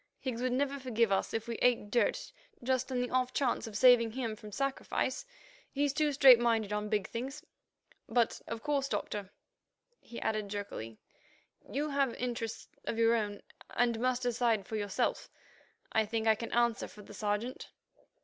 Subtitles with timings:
[0.19, 2.31] "Higgs would never forgive us if we ate dirt
[2.63, 5.27] just on the off chance of saving him from sacrifice.
[5.69, 7.43] He's too straight minded on big things.
[8.09, 9.29] But, of course, Doctor,"
[9.99, 10.97] he added jerkily,
[11.71, 13.43] "you have interests of your own
[13.75, 15.29] and must decide for yourself.
[15.91, 17.69] I think I can speak for the Sergeant."